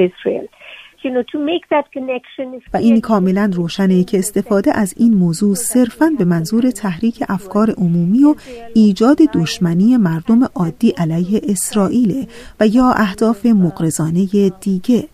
و 2.74 2.76
این 2.76 3.00
کاملا 3.00 3.50
روشنه 3.54 4.04
که 4.04 4.18
استفاده 4.18 4.78
از 4.78 4.94
این 4.96 5.14
موضوع 5.14 5.54
صرفا 5.54 6.12
به 6.18 6.24
منظور 6.24 6.70
تحریک 6.70 7.24
افکار 7.28 7.70
عمومی 7.70 8.24
و 8.24 8.34
ایجاد 8.74 9.16
دشمنی 9.16 9.96
مردم 9.96 10.44
عادی 10.54 10.90
علیه 10.90 11.40
اسرائیل 11.48 12.26
و 12.60 12.66
یا 12.66 12.90
اهداف 12.90 13.46
مقرزانه 13.46 14.26
دیگه. 14.60 15.08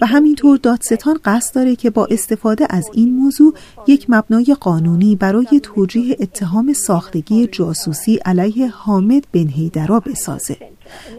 و 0.00 0.06
همینطور 0.06 0.56
دادستان 0.56 1.18
قصد 1.24 1.54
داره 1.54 1.76
که 1.76 1.90
با 1.90 2.06
استفاده 2.10 2.66
از 2.70 2.90
این 2.94 3.16
موضوع 3.16 3.54
یک 3.86 4.06
مبنای 4.08 4.56
قانونی 4.60 5.16
برای 5.16 5.60
توجیه 5.62 6.16
اتهام 6.20 6.72
ساختگی 6.72 7.46
جاسوسی 7.46 8.16
علیه 8.16 8.68
حامد 8.68 9.26
بن 9.32 9.48
هیدرا 9.48 10.00
بسازه. 10.00 10.56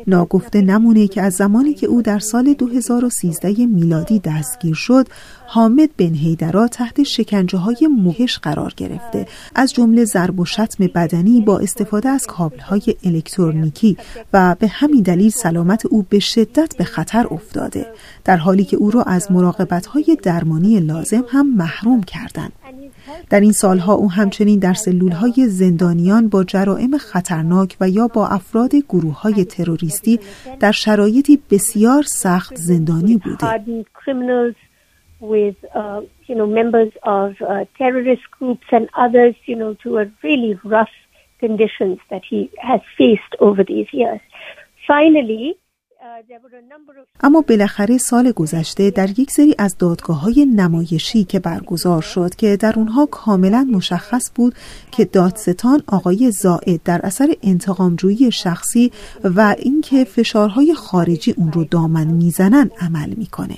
ناگفته 0.08 0.62
نمونه 0.62 1.08
که 1.08 1.22
از 1.22 1.34
زمانی 1.34 1.74
که 1.74 1.88
او 1.88 2.02
در 2.02 2.20
سال 2.20 2.54
2013 2.54 3.66
میلادی 3.66 4.20
دستگیر 4.20 4.74
شد 4.74 5.08
حامد 5.48 5.90
بن 5.98 6.14
هیدرا 6.14 6.68
تحت 6.68 7.04
شکنجه 7.04 7.58
های 7.58 7.88
موهش 7.88 8.38
قرار 8.38 8.74
گرفته. 8.78 9.28
از 9.56 9.74
جمله 9.74 10.06
ضرب 10.06 10.40
و 10.40 10.46
شتم 10.46 10.88
بدنی 10.96 11.42
با 11.42 11.60
استفاده 11.60 12.10
از 12.10 12.26
کابل 12.28 12.60
های 12.60 12.96
الکترونیکی 13.04 13.98
و 14.34 14.56
به 14.60 14.68
همین 14.68 15.02
دلیل 15.02 15.30
سلامت 15.30 15.86
او 15.86 16.06
به 16.10 16.20
شدت 16.20 16.78
به 16.78 16.84
خطر 16.84 17.28
افتاده. 17.32 17.86
در 18.26 18.38
حالی 18.38 18.64
که 18.64 18.78
او 18.78 18.92
را 18.92 19.04
از 19.04 19.32
مراقبت 19.32 19.86
های 19.86 20.18
درمانی 20.24 20.80
لازم 20.80 21.24
هم 21.30 21.56
محروم 21.56 22.04
کردند. 22.04 22.52
در 23.30 23.40
این 23.40 23.52
سالها 23.52 23.94
او 23.94 24.12
همچنین 24.12 24.60
در 24.60 24.74
سلول 24.74 25.12
های 25.12 25.48
زندانیان 25.48 26.30
با 26.30 26.44
جرائم 26.44 26.98
خطرناک 26.98 27.78
و 27.82 27.90
یا 27.90 28.08
با 28.08 28.28
افراد 28.28 28.76
گروه 28.76 29.22
های 29.22 29.46
تروریستی 29.46 30.20
در 30.60 30.72
شرایطی 30.72 31.40
بسیار 31.52 32.04
سخت 32.04 32.56
زندانی 32.56 33.18
بوده. 33.18 33.46
with 35.22 35.56
uh, 35.76 36.02
you 36.28 36.36
know 36.36 36.48
members 36.48 36.92
of 37.04 37.36
uh, 37.42 37.66
terrorist 37.78 38.22
groups 38.32 38.68
and 38.72 38.90
others 38.98 39.36
you 39.46 39.56
know 39.56 39.74
to 39.84 39.98
a 39.98 40.06
really 40.24 40.58
rough 40.64 40.96
conditions 41.40 42.00
that 42.10 42.22
he 42.30 42.50
has 42.70 42.80
faced 42.98 43.34
over 43.40 43.64
these 43.64 43.88
years 43.92 44.22
finally 44.88 45.59
اما 47.22 47.42
بالاخره 47.42 47.98
سال 47.98 48.32
گذشته 48.32 48.92
در 48.92 49.20
یک 49.20 49.32
سری 49.32 49.56
از 49.58 49.78
دادگاه 49.78 50.22
های 50.22 50.46
نمایشی 50.46 51.24
که 51.24 51.40
برگزار 51.40 52.02
شد 52.02 52.36
که 52.36 52.58
در 52.58 52.74
اونها 52.76 53.06
کاملا 53.06 53.68
مشخص 53.72 54.32
بود 54.36 54.56
که 54.92 55.06
دادستان 55.06 55.84
آقای 55.88 56.32
زائد 56.32 56.84
در 56.84 57.02
اثر 57.04 57.36
انتقامجویی 57.44 58.32
شخصی 58.32 58.92
و 59.24 59.56
اینکه 59.60 60.04
فشارهای 60.04 60.74
خارجی 60.74 61.32
اون 61.32 61.52
رو 61.52 61.64
دامن 61.64 62.08
می‌زنن 62.08 62.72
عمل 62.82 63.14
می‌کنه. 63.18 63.58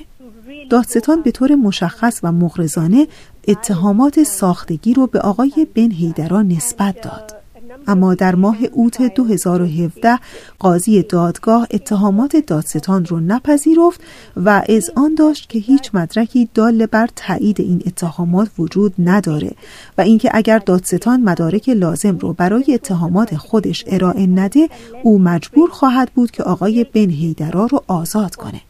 دادستان 0.69 1.21
به 1.21 1.31
طور 1.31 1.55
مشخص 1.55 2.19
و 2.23 2.31
مغرضانه 2.31 3.07
اتهامات 3.47 4.23
ساختگی 4.23 4.93
رو 4.93 5.07
به 5.07 5.19
آقای 5.19 5.67
بن 5.75 5.91
هیدرا 5.91 6.41
نسبت 6.41 7.01
داد. 7.01 7.40
اما 7.87 8.15
در 8.15 8.35
ماه 8.35 8.57
اوت 8.71 9.01
2017 9.01 10.19
قاضی 10.59 11.03
دادگاه 11.03 11.67
اتهامات 11.71 12.35
دادستان 12.35 13.05
رو 13.05 13.19
نپذیرفت 13.19 14.01
و 14.37 14.49
از 14.69 14.91
آن 14.95 15.15
داشت 15.15 15.49
که 15.49 15.59
هیچ 15.59 15.89
مدرکی 15.93 16.49
دال 16.53 16.85
بر 16.85 17.09
تایید 17.15 17.61
این 17.61 17.81
اتهامات 17.85 18.49
وجود 18.59 18.93
نداره 18.99 19.51
و 19.97 20.01
اینکه 20.01 20.29
اگر 20.33 20.59
دادستان 20.59 21.21
مدارک 21.21 21.69
لازم 21.69 22.17
رو 22.17 22.33
برای 22.33 22.65
اتهامات 22.73 23.35
خودش 23.35 23.83
ارائه 23.87 24.27
نده 24.27 24.69
او 25.03 25.19
مجبور 25.19 25.69
خواهد 25.69 26.11
بود 26.15 26.31
که 26.31 26.43
آقای 26.43 26.83
بن 26.83 27.09
هیدرا 27.09 27.65
رو 27.65 27.83
آزاد 27.87 28.35
کنه. 28.35 28.61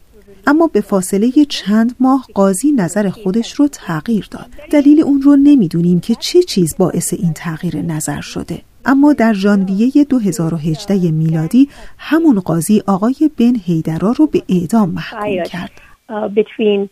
اما 0.46 0.66
به 0.66 0.80
فاصله 0.80 1.32
چند 1.48 1.94
ماه 2.00 2.26
قاضی 2.34 2.72
نظر 2.72 3.10
خودش 3.10 3.52
رو 3.52 3.68
تغییر 3.68 4.28
داد. 4.30 4.46
دلیل 4.70 5.00
اون 5.00 5.22
رو 5.22 5.36
نمی‌دونیم 5.36 6.00
که 6.00 6.14
چه 6.14 6.42
چیز 6.42 6.74
باعث 6.78 7.14
این 7.14 7.32
تغییر 7.32 7.82
نظر 7.82 8.20
شده. 8.20 8.62
اما 8.86 9.12
در 9.12 9.32
ژانویه 9.32 10.04
2018 10.10 11.10
میلادی 11.10 11.68
همون 11.98 12.40
قاضی 12.40 12.82
آقای 12.86 13.30
بن 13.38 13.56
هیدرا 13.66 14.14
رو 14.18 14.26
به 14.26 14.42
اعدام 14.48 14.90
محکوم 14.90 15.42
کرد. 15.42 15.70
between 16.34 16.90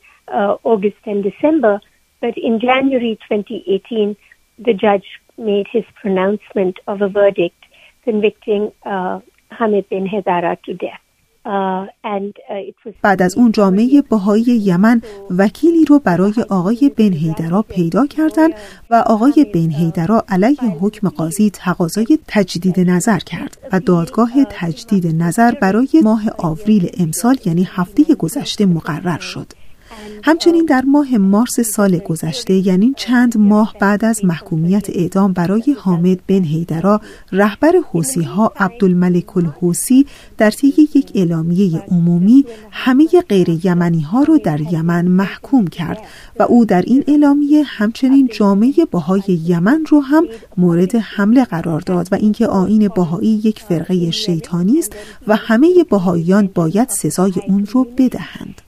August 0.73 1.03
and 1.07 1.23
December, 1.31 1.81
but 2.23 2.35
in 2.49 2.55
January 2.61 3.19
2018, 3.29 4.17
the 4.67 4.75
judge 4.85 5.09
made 5.37 5.67
his 5.77 5.85
pronouncement 6.01 6.77
of 6.87 7.03
a 7.03 7.09
verdict 7.09 7.63
convicting 8.05 8.73
uh, 8.85 9.21
Hamid 9.51 9.89
bin 9.89 10.07
Hedara 10.07 10.61
to 10.63 10.75
death. 10.75 11.00
بعد 13.03 13.23
از 13.23 13.37
اون 13.37 13.53
جامعه 13.53 14.03
باهایی 14.09 14.45
یمن 14.45 15.03
وکیلی 15.39 15.85
رو 15.85 15.99
برای 15.99 16.35
آقای 16.51 16.93
بن 16.97 17.13
هیدرا 17.13 17.63
پیدا 17.63 18.07
کردند 18.07 18.53
و 18.91 18.95
آقای 18.95 19.47
بن 19.55 19.71
هیدرا 19.71 20.25
علیه 20.29 20.61
حکم 20.81 21.09
قاضی 21.09 21.51
تقاضای 21.51 22.19
تجدید 22.29 22.81
نظر 22.81 23.19
کرد 23.19 23.59
و 23.73 23.81
دادگاه 23.81 24.31
تجدید 24.51 25.23
نظر 25.23 25.55
برای 25.55 25.89
ماه 26.05 26.23
آوریل 26.39 26.91
امسال 26.99 27.37
یعنی 27.45 27.69
هفته 27.71 28.15
گذشته 28.15 28.67
مقرر 28.67 29.19
شد. 29.19 29.60
همچنین 30.23 30.65
در 30.65 30.83
ماه 30.87 31.19
مارس 31.19 31.61
سال 31.61 31.99
گذشته 31.99 32.55
یعنی 32.55 32.95
چند 32.97 33.39
ماه 33.39 33.75
بعد 33.81 34.05
از 34.05 34.25
محکومیت 34.25 34.91
اعدام 34.91 35.33
برای 35.33 35.77
حامد 35.79 36.19
بن 36.27 36.45
هیدرا 36.45 37.01
رهبر 37.33 37.73
حوسی 37.93 38.23
ها 38.23 38.53
عبدالملک 38.57 39.37
الحوسی 39.37 40.07
در 40.39 40.51
طی 40.51 40.75
یک 40.95 41.13
اعلامیه 41.15 41.79
عمومی 41.79 42.45
همه 42.71 43.07
غیر 43.29 43.61
یمنی 43.65 44.01
ها 44.01 44.23
را 44.23 44.37
در 44.37 44.61
یمن 44.61 45.09
محکوم 45.09 45.67
کرد 45.67 45.99
و 46.39 46.43
او 46.43 46.65
در 46.65 46.83
این 46.83 47.05
اعلامیه 47.09 47.63
همچنین 47.63 48.29
جامعه 48.33 48.73
باهای 48.91 49.41
یمن 49.47 49.85
رو 49.89 50.01
هم 50.01 50.27
مورد 50.57 50.95
حمله 50.95 51.45
قرار 51.45 51.81
داد 51.81 52.09
و 52.13 52.15
اینکه 52.15 52.47
آین 52.47 52.89
باهایی 52.89 53.41
یک 53.45 53.61
فرقه 53.61 54.11
شیطانی 54.11 54.79
است 54.79 54.93
و 55.27 55.37
همه 55.37 55.85
باهاییان 55.89 56.51
باید 56.55 56.89
سزای 56.89 57.33
اون 57.49 57.67
رو 57.73 57.87
بدهند. 57.99 58.63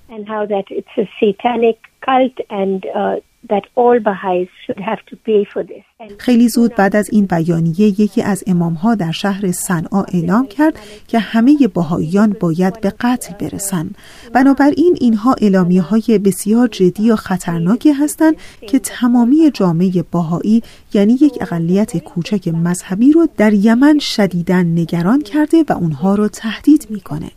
خیلی 6.18 6.48
زود 6.48 6.74
بعد 6.74 6.96
از 6.96 7.10
این 7.12 7.26
بیانیه 7.26 8.00
یکی 8.00 8.22
از 8.22 8.44
امامها 8.46 8.94
در 8.94 9.10
شهر 9.10 9.52
صنعا 9.52 10.02
اعلام 10.14 10.46
کرد 10.46 10.78
که 11.08 11.18
همه 11.18 11.56
باهاییان 11.74 12.36
باید 12.40 12.80
به 12.80 12.92
قتل 13.00 13.34
برسن. 13.40 13.90
بنابراین 14.34 14.96
اینها 15.00 15.34
اعلامیه 15.40 15.82
های 15.82 16.20
بسیار 16.24 16.68
جدی 16.68 17.10
و 17.10 17.16
خطرناکی 17.16 17.92
هستند 17.92 18.36
که 18.68 18.78
تمامی 18.78 19.50
جامعه 19.50 20.04
باهایی 20.12 20.62
یعنی 20.94 21.12
یک 21.12 21.38
اقلیت 21.40 21.96
کوچک 21.96 22.48
مذهبی 22.48 23.12
رو 23.12 23.28
در 23.36 23.52
یمن 23.52 23.98
شدیداً 23.98 24.62
نگران 24.62 25.20
کرده 25.20 25.64
و 25.68 25.72
اونها 25.72 26.14
رو 26.14 26.28
تهدید 26.28 26.86
می‌کنه. 26.90 27.30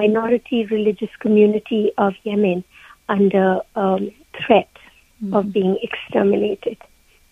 Minority 0.00 0.60
religious 0.76 1.14
community 1.24 1.92
of 1.98 2.12
Yemen 2.24 2.64
under 3.08 3.60
um, 3.76 4.10
threat 4.38 4.72
mm-hmm. 5.22 5.34
of 5.34 5.52
being 5.52 5.76
exterminated. 5.88 6.78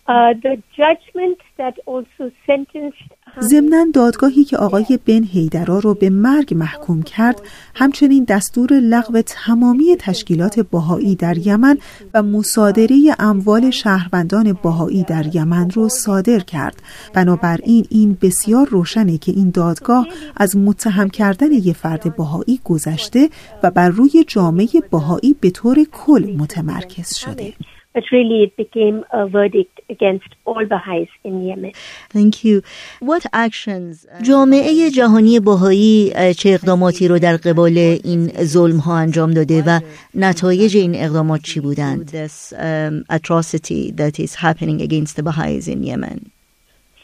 Uh, 0.05 0.33
the 0.45 0.61
judgment 0.75 1.39
that 1.57 1.75
also 1.85 2.31
sentenced 2.45 3.09
ضمنا 3.41 3.85
دادگاهی 3.93 4.43
که 4.43 4.57
آقای 4.57 4.99
بن 5.05 5.23
هیدرا 5.23 5.79
رو 5.79 5.93
به 5.93 6.09
مرگ 6.09 6.53
محکوم 6.53 7.01
کرد 7.01 7.41
همچنین 7.75 8.23
دستور 8.23 8.73
لغو 8.73 9.21
تمامی 9.21 9.95
تشکیلات 9.99 10.59
باهایی 10.59 11.15
در 11.15 11.37
یمن 11.37 11.77
و 12.13 12.23
مصادره 12.23 13.15
اموال 13.19 13.69
شهروندان 13.69 14.53
باهایی 14.53 15.03
در 15.03 15.35
یمن 15.35 15.69
رو 15.69 15.89
صادر 15.89 16.39
کرد. 16.39 16.75
بنابراین 17.13 17.85
این 17.89 18.17
بسیار 18.21 18.67
روشنه 18.69 19.17
که 19.17 19.31
این 19.31 19.49
دادگاه 19.49 20.07
از 20.37 20.57
متهم 20.57 21.09
کردن 21.09 21.51
یه 21.51 21.73
فرد 21.73 22.15
باهایی 22.15 22.59
گذشته 22.63 23.29
و 23.63 23.71
بر 23.71 23.89
روی 23.89 24.25
جامعه 24.27 24.69
باهایی 24.91 25.35
به 25.39 25.49
طور 25.49 25.83
کل 25.91 26.35
متمرکز 26.37 27.15
شده. 27.15 27.53
but 27.94 28.04
really 28.12 28.42
it 28.44 28.56
became 28.56 29.04
a 29.12 29.26
verdict 29.26 29.80
against 29.90 30.30
all 30.44 30.64
Baha'is 30.64 31.08
in 31.24 31.34
Yemen. 31.48 31.72
Thank 32.10 32.44
you. 32.44 32.62
What 33.00 33.26
actions 33.32 34.06
uh, 34.06 34.22
جامعه 34.22 34.90
جهانی 34.90 35.40
باهایی 35.40 36.12
چه 36.36 36.50
اقداماتی 36.50 37.08
رو 37.08 37.18
در 37.18 37.36
قبال 37.36 37.78
این 37.78 38.28
ظلم 38.28 38.76
ها 38.76 38.96
انجام 38.96 39.30
داده 39.30 39.62
و 39.66 39.80
نتایج 40.14 40.76
این 40.76 40.94
اقدامات 40.94 41.40
چی 41.42 41.60
بودند؟ 41.60 42.10
This 42.10 42.52
um, 42.52 43.16
atrocity 43.16 43.92
that 43.96 44.18
is 44.18 44.34
happening 44.34 44.80
against 44.80 45.16
the 45.16 45.22
Baha'is 45.22 45.68
in 45.68 45.82
Yemen. 45.82 46.30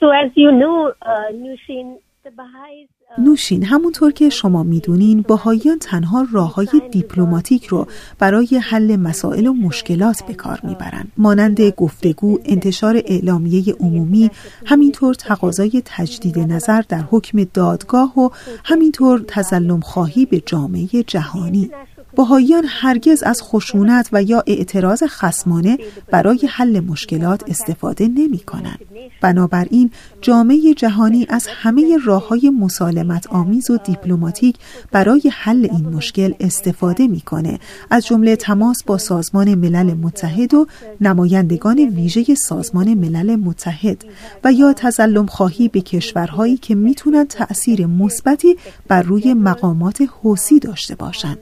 So 0.00 0.10
as 0.10 0.30
you 0.34 0.50
know, 0.52 0.92
uh, 1.02 1.28
Nushin, 1.32 1.98
the 2.24 2.30
Baha'is 2.30 2.88
نوشین 3.17 3.63
همونطور 3.63 4.11
که 4.11 4.29
شما 4.29 4.63
می‌دونین 4.63 5.21
باهاییان 5.21 5.79
تنها 5.79 6.27
راه 6.31 6.53
های 6.53 6.67
دیپلماتیک 6.91 7.65
رو 7.65 7.87
برای 8.19 8.47
حل 8.63 8.95
مسائل 8.95 9.47
و 9.47 9.53
مشکلات 9.53 10.23
به 10.27 10.33
کار 10.33 10.59
می‌برن. 10.63 11.07
مانند 11.17 11.61
گفتگو 11.61 12.39
انتشار 12.45 13.01
اعلامیه 13.05 13.73
عمومی 13.79 14.31
همینطور 14.65 15.13
تقاضای 15.13 15.81
تجدید 15.85 16.39
نظر 16.39 16.81
در 16.89 17.03
حکم 17.11 17.43
دادگاه 17.43 18.19
و 18.19 18.29
همینطور 18.63 19.23
تظلم 19.27 19.79
خواهی 19.79 20.25
به 20.25 20.43
جامعه 20.45 21.03
جهانی. 21.07 21.71
باهاییان 22.15 22.63
هرگز 22.67 23.23
از 23.23 23.41
خشونت 23.41 24.09
و 24.11 24.23
یا 24.23 24.43
اعتراض 24.47 25.03
خسمانه 25.07 25.77
برای 26.11 26.39
حل 26.49 26.79
مشکلات 26.79 27.49
استفاده 27.49 28.07
نمی 28.07 28.39
کنند. 28.39 28.79
بنابراین 29.21 29.91
جامعه 30.21 30.73
جهانی 30.73 31.25
از 31.29 31.47
همه 31.49 31.97
راه 32.05 32.27
های 32.27 32.49
مسالمت 32.49 33.27
آمیز 33.27 33.69
و 33.71 33.77
دیپلماتیک 33.77 34.55
برای 34.91 35.21
حل 35.33 35.67
این 35.71 35.89
مشکل 35.89 36.33
استفاده 36.39 37.07
می‌کنه 37.07 37.59
از 37.89 38.05
جمله 38.05 38.35
تماس 38.35 38.83
با 38.85 38.97
سازمان 38.97 39.55
ملل 39.55 39.93
متحد 39.93 40.53
و 40.53 40.67
نمایندگان 41.01 41.79
ویژه 41.79 42.35
سازمان 42.35 42.93
ملل 42.93 43.35
متحد 43.35 44.05
و 44.43 44.51
یا 44.51 44.73
تظلم 44.73 45.25
خواهی 45.25 45.67
به 45.67 45.81
کشورهایی 45.81 46.57
که 46.57 46.75
می‌تونن 46.75 47.25
تأثیر 47.25 47.85
مثبتی 47.85 48.57
بر 48.87 49.01
روی 49.01 49.33
مقامات 49.33 50.01
حوسی 50.21 50.59
داشته 50.59 50.95
باشند. 50.95 51.37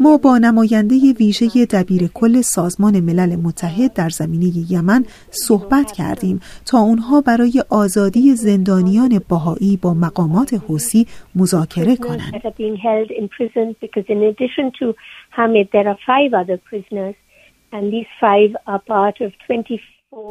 ما 0.00 0.16
با 0.16 0.38
نماینده 0.38 0.94
ویژه 1.20 1.66
دبیر 1.70 2.10
کل 2.14 2.40
سازمان 2.40 3.00
ملل 3.00 3.36
متحد 3.36 3.92
در 3.92 4.08
زمینه 4.08 4.72
یمن 4.72 5.04
صحبت 5.30 5.92
کردیم 5.92 6.40
تا 6.66 6.78
اونها 6.78 7.20
برای 7.20 7.64
آزادی 7.70 8.34
زندانیان 8.34 9.20
باهایی 9.28 9.78
با 9.82 9.94
مقامات 9.94 10.54
حوسی 10.54 11.06
مذاکره 11.34 11.96
کنند. 11.96 12.42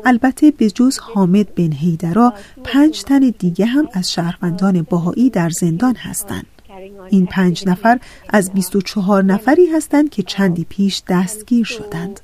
البته 0.05 0.51
به 0.51 0.69
جز 0.69 0.99
حامد 0.99 1.55
بن 1.55 1.71
هیدرا 1.71 2.33
پنج 2.63 3.03
تن 3.03 3.19
دیگه 3.39 3.65
هم 3.65 3.87
از 3.93 4.13
شهروندان 4.13 4.85
باهایی 4.89 5.29
در 5.29 5.49
زندان 5.49 5.95
هستند. 5.95 6.52
این 7.09 7.25
پنج 7.25 7.67
نفر 7.67 7.99
از 8.29 8.51
24 8.51 9.23
نفری 9.23 9.65
هستند 9.65 10.09
که 10.09 10.23
چندی 10.23 10.65
پیش 10.69 11.03
دستگیر 11.09 11.65
شدند. 11.65 12.19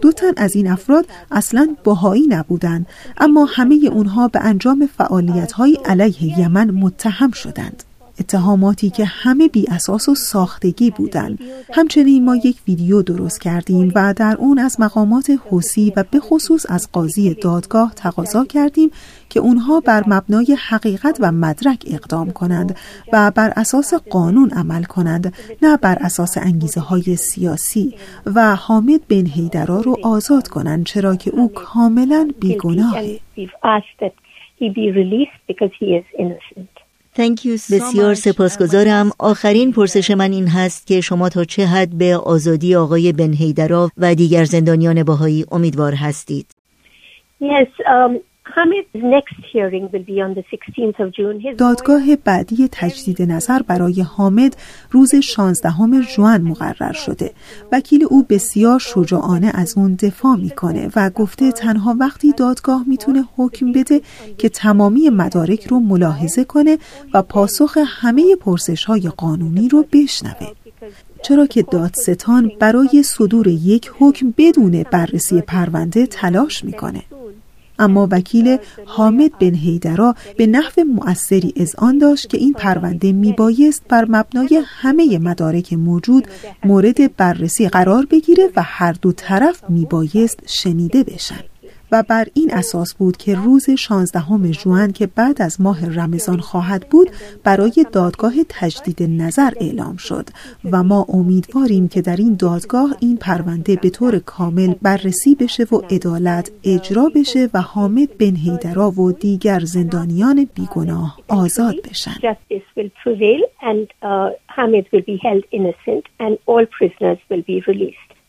دو 0.00 0.12
تن 0.12 0.32
از 0.36 0.56
این 0.56 0.70
افراد 0.70 1.06
اصلا 1.30 1.76
باهایی 1.84 2.26
نبودند 2.26 2.86
اما 3.18 3.44
همه 3.44 3.74
اونها 3.92 4.28
به 4.28 4.40
انجام 4.40 4.88
فعالیت 4.98 5.52
های 5.52 5.78
علیه 5.84 6.40
یمن 6.40 6.70
متهم 6.70 7.30
شدند. 7.30 7.82
اتهاماتی 8.20 8.90
که 8.90 9.04
همه 9.04 9.48
بی 9.48 9.66
اساس 9.70 10.08
و 10.08 10.14
ساختگی 10.14 10.90
بودند. 10.90 11.38
همچنین 11.74 12.24
ما 12.24 12.36
یک 12.36 12.56
ویدیو 12.68 13.02
درست 13.02 13.40
کردیم 13.40 13.92
و 13.94 14.14
در 14.16 14.36
اون 14.38 14.58
از 14.58 14.80
مقامات 14.80 15.30
حوسی 15.50 15.92
و 15.96 16.04
به 16.10 16.20
خصوص 16.20 16.66
از 16.68 16.92
قاضی 16.92 17.34
دادگاه 17.34 17.92
تقاضا 17.94 18.44
کردیم 18.44 18.90
که 19.28 19.40
اونها 19.40 19.80
بر 19.80 20.04
مبنای 20.06 20.56
حقیقت 20.68 21.16
و 21.20 21.32
مدرک 21.32 21.84
اقدام 21.86 22.30
کنند 22.30 22.76
و 23.12 23.30
بر 23.30 23.52
اساس 23.56 23.94
قانون 23.94 24.50
عمل 24.50 24.84
کنند 24.84 25.34
نه 25.62 25.76
بر 25.76 25.98
اساس 26.00 26.38
انگیزه 26.38 26.80
های 26.80 27.16
سیاسی 27.16 27.94
و 28.34 28.56
حامد 28.56 29.08
بن 29.08 29.26
هیدرا 29.26 29.80
رو 29.80 29.96
آزاد 30.04 30.48
کنند 30.48 30.86
چرا 30.86 31.16
که 31.16 31.30
او 31.30 31.52
کاملا 31.52 32.30
بیگناهه 32.40 33.20
بسیار 37.72 38.14
سپاسگزارم. 38.14 39.10
آخرین 39.18 39.72
پرسش 39.72 40.10
من 40.10 40.32
این 40.32 40.48
هست 40.48 40.86
که 40.86 41.00
شما 41.00 41.28
تا 41.28 41.44
چه 41.44 41.66
حد 41.66 41.98
به 41.98 42.16
آزادی 42.16 42.74
آقای 42.74 43.12
بن 43.12 43.32
هیدرا 43.32 43.90
و 43.96 44.14
دیگر 44.14 44.44
زندانیان 44.44 45.02
باهایی 45.02 45.44
امیدوار 45.52 45.94
هستید. 45.94 46.46
Yes, 47.40 47.68
um... 47.86 48.20
دادگاه 51.58 52.16
بعدی 52.16 52.68
تجدید 52.72 53.22
نظر 53.22 53.62
برای 53.62 54.00
حامد 54.02 54.56
روز 54.90 55.14
16 55.14 55.70
جوان 56.16 56.42
مقرر 56.42 56.92
شده. 56.92 57.30
وکیل 57.72 58.06
او 58.10 58.26
بسیار 58.28 58.78
شجاعانه 58.78 59.50
از 59.54 59.78
اون 59.78 59.94
دفاع 59.94 60.36
می‌کنه 60.36 60.90
و 60.96 61.10
گفته 61.10 61.52
تنها 61.52 61.96
وقتی 62.00 62.32
دادگاه 62.32 62.84
می‌تونه 62.86 63.24
حکم 63.36 63.72
بده 63.72 64.00
که 64.38 64.48
تمامی 64.48 65.08
مدارک 65.08 65.66
رو 65.66 65.80
ملاحظه 65.80 66.44
کنه 66.44 66.78
و 67.14 67.22
پاسخ 67.22 67.78
همه 67.86 68.36
پرسش 68.36 68.84
های 68.84 69.10
قانونی 69.16 69.68
رو 69.68 69.84
بشنوه. 69.92 70.46
چرا 71.22 71.46
که 71.46 71.62
دادستان 71.62 72.50
برای 72.60 73.02
صدور 73.02 73.48
یک 73.48 73.90
حکم 73.98 74.34
بدون 74.38 74.84
بررسی 74.92 75.40
پرونده 75.40 76.06
تلاش 76.06 76.64
می‌کنه. 76.64 77.02
اما 77.78 78.08
وکیل 78.10 78.58
حامد 78.86 79.38
بن 79.38 79.54
هیدرا 79.54 80.14
به 80.36 80.46
نحو 80.46 80.84
مؤثری 80.84 81.54
آن 81.78 81.98
داشت 81.98 82.28
که 82.28 82.38
این 82.38 82.52
پرونده 82.52 83.12
میبایست 83.12 83.82
بر 83.88 84.06
مبنای 84.08 84.62
همه 84.66 85.18
مدارک 85.18 85.72
موجود 85.72 86.28
مورد 86.64 87.16
بررسی 87.16 87.68
قرار 87.68 88.06
بگیره 88.10 88.50
و 88.56 88.62
هر 88.62 88.92
دو 88.92 89.12
طرف 89.12 89.62
میبایست 89.68 90.40
شنیده 90.46 91.04
بشن. 91.04 91.55
و 91.92 92.02
بر 92.08 92.26
این 92.34 92.54
اساس 92.54 92.94
بود 92.94 93.16
که 93.16 93.34
روز 93.34 93.70
16 93.70 94.52
ژوئن 94.52 94.92
که 94.92 95.06
بعد 95.06 95.42
از 95.42 95.60
ماه 95.60 96.00
رمضان 96.00 96.38
خواهد 96.38 96.88
بود 96.88 97.10
برای 97.44 97.86
دادگاه 97.92 98.34
تجدید 98.48 99.02
نظر 99.02 99.50
اعلام 99.60 99.96
شد 99.96 100.28
و 100.72 100.82
ما 100.82 101.06
امیدواریم 101.08 101.88
که 101.88 102.02
در 102.02 102.16
این 102.16 102.36
دادگاه 102.40 102.96
این 103.00 103.16
پرونده 103.16 103.76
به 103.76 103.90
طور 103.90 104.18
کامل 104.18 104.74
بررسی 104.82 105.34
بشه 105.34 105.64
و 105.72 105.76
عدالت 105.90 106.50
اجرا 106.64 107.10
بشه 107.14 107.48
و 107.54 107.60
حامد 107.60 108.18
بن 108.18 108.36
هیدرا 108.36 108.90
و 108.90 109.12
دیگر 109.12 109.60
زندانیان 109.60 110.48
بیگناه 110.54 111.18
آزاد 111.28 111.74
بشن. 111.90 112.10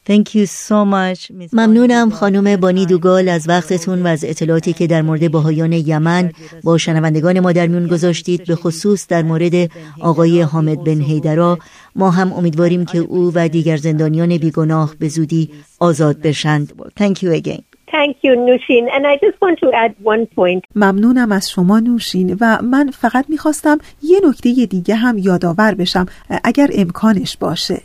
Thank 0.09 0.35
you 0.35 0.45
so 0.45 0.85
much. 0.85 1.31
ممنونم 1.53 2.09
خانم 2.09 2.55
بانی 2.55 2.85
دوگال 2.85 3.29
از 3.29 3.49
وقتتون 3.49 4.03
و 4.03 4.07
از 4.07 4.25
اطلاعاتی 4.25 4.73
که 4.73 4.87
در 4.87 5.01
مورد 5.01 5.31
باهایان 5.31 5.73
یمن 5.73 6.31
با 6.63 6.77
شنوندگان 6.77 7.39
ما 7.39 7.51
در 7.51 7.67
میون 7.67 7.87
گذاشتید 7.87 8.45
به 8.45 8.55
خصوص 8.55 9.07
در 9.07 9.23
مورد 9.23 9.71
آقای 10.01 10.41
حامد 10.41 10.83
بن 10.83 11.01
هیدرا 11.01 11.57
ما 11.95 12.11
هم 12.11 12.33
امیدواریم 12.33 12.85
که 12.85 12.97
او 12.97 13.31
و 13.35 13.47
دیگر 13.47 13.77
زندانیان 13.77 14.37
بیگناه 14.37 14.95
به 14.99 15.07
زودی 15.07 15.49
آزاد 15.79 16.21
بشند. 16.21 16.73
Thank 16.99 17.15
you 17.23 17.41
again. 17.41 17.61
Thank 17.91 18.15
you, 18.23 18.33
Nushin. 18.47 18.85
And 18.95 19.03
I 19.07 19.15
just 19.25 19.37
want 19.41 19.57
to 19.59 19.67
add 19.73 19.93
one 20.03 20.25
point. 20.25 20.63
ممنونم 20.75 21.31
از 21.31 21.49
شما 21.49 21.79
نوشین 21.79 22.37
و 22.41 22.61
من 22.61 22.91
فقط 22.91 23.25
می‌خواستم 23.29 23.77
یه 24.03 24.19
نکته 24.29 24.65
دیگه 24.65 24.95
هم 24.95 25.17
یادآور 25.17 25.75
بشم 25.75 26.05
اگر 26.43 26.69
امکانش 26.73 27.37
باشه. 27.37 27.81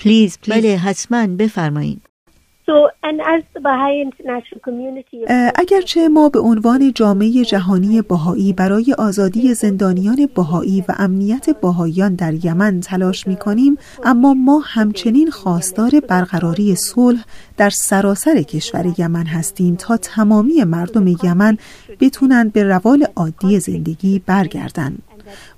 پلیز 0.00 0.38
بله 0.48 0.76
حتما 0.76 1.26
بفرمایید 1.26 2.02
اگرچه 5.54 6.08
ما 6.08 6.28
به 6.28 6.38
عنوان 6.38 6.92
جامعه 6.92 7.44
جهانی 7.44 8.02
باهایی 8.02 8.52
برای 8.52 8.94
آزادی 8.98 9.54
زندانیان 9.54 10.28
باهایی 10.34 10.84
و 10.88 10.94
امنیت 10.98 11.60
باهایان 11.60 12.14
در 12.14 12.44
یمن 12.44 12.80
تلاش 12.80 13.26
می 13.26 13.36
کنیم 13.36 13.78
اما 14.04 14.34
ما 14.34 14.62
همچنین 14.64 15.30
خواستار 15.30 15.90
برقراری 16.08 16.74
صلح 16.74 17.24
در 17.56 17.70
سراسر 17.70 18.42
کشور 18.42 18.94
یمن 18.98 19.26
هستیم 19.26 19.74
تا 19.76 19.96
تمامی 19.96 20.64
مردم 20.64 21.06
یمن 21.24 21.58
بتونن 22.00 22.48
به 22.48 22.64
روال 22.64 23.06
عادی 23.16 23.60
زندگی 23.60 24.22
برگردند. 24.26 25.02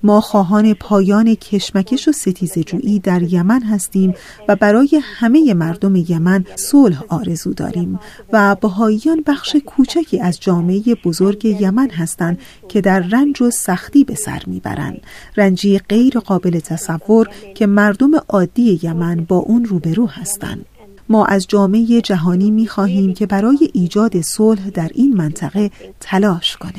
ما 0.03 0.21
خواهان 0.21 0.75
پایان 0.75 1.35
کشمکش 1.35 2.09
و 2.09 2.13
ستیزجویی 2.13 2.99
در 2.99 3.23
یمن 3.23 3.63
هستیم 3.63 4.15
و 4.49 4.57
برای 4.57 5.01
همه 5.05 5.55
مردم 5.55 5.97
یمن 5.97 6.45
صلح 6.57 7.03
آرزو 7.09 7.53
داریم 7.53 8.01
و 8.33 8.57
بهاییان 8.61 9.25
بخش 9.27 9.57
کوچکی 9.67 10.21
از 10.21 10.41
جامعه 10.41 10.83
بزرگ 11.05 11.45
یمن 11.45 11.91
هستند 11.91 12.39
که 12.69 12.81
در 12.81 13.01
رنج 13.01 13.43
و 13.43 13.51
سختی 13.51 14.05
به 14.05 14.15
سر 14.15 14.43
می‌برند. 14.47 15.01
رنجی 15.37 15.79
غیر 15.79 16.19
قابل 16.19 16.61
تصور 16.61 17.29
که 17.55 17.67
مردم 17.67 18.11
عادی 18.29 18.81
یمن 18.83 19.25
با 19.29 19.37
اون 19.37 19.65
روبرو 19.65 20.07
هستند. 20.07 20.67
ما 21.09 21.25
از 21.25 21.47
جامعه 21.49 22.01
جهانی 22.01 22.51
می 22.51 22.67
خواهیم 22.67 23.15
که 23.15 23.27
برای 23.27 23.71
ایجاد 23.75 24.21
صلح 24.21 24.71
در 24.71 24.91
این 24.95 25.17
منطقه 25.17 25.71
تلاش 26.01 26.57
کنه. 26.57 26.73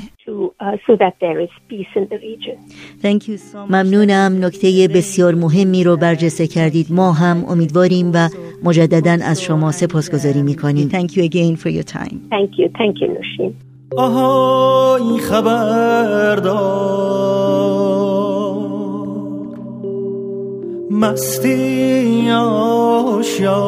ممنونم. 3.70 4.46
نکته 4.46 4.90
بسیار 4.96 5.36
مهمی 5.36 5.84
رو 5.84 5.98
برجسته 5.98 6.48
کردید. 6.48 6.88
ما 6.90 7.12
هم 7.12 7.46
امیدواریم 7.48 8.12
و 8.14 8.30
مجددا 8.64 9.18
از 9.26 9.42
شما 9.42 9.72
سپاسگزاری 9.72 10.42
می‌کنیم. 10.42 10.90
Thank 10.90 11.12
you 11.12 11.22
again 11.30 11.56
for 11.56 11.70
your 11.70 11.84
time. 11.84 12.18
Thank 12.32 12.52
you. 12.60 12.68
Thank 12.78 13.02
you 13.02 13.10
نوشین 13.10 13.54
آهای 13.98 15.20
خبردار. 15.20 16.50
مستی 20.92 22.32
آشیار 22.32 23.60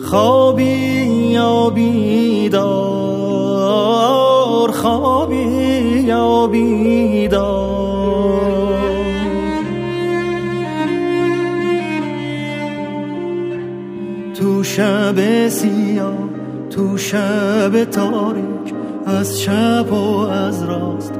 خوابی 0.00 0.64
یا 1.32 1.70
بیدار 1.70 2.70
خوابی 4.70 5.36
یا 6.06 6.46
بیدار. 6.46 7.70
تو 14.34 14.64
شب 14.64 15.48
سیاه 15.48 16.14
تو 16.70 16.98
شب 16.98 17.84
تاریک 17.84 18.74
از 19.06 19.40
چپ 19.40 19.92
و 19.92 20.18
از 20.18 20.62
راست 20.62 21.19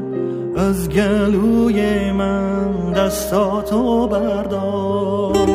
از 0.57 0.89
گلوی 0.89 2.11
من 2.11 2.93
دستاتو 2.93 4.07
بردار. 4.07 5.51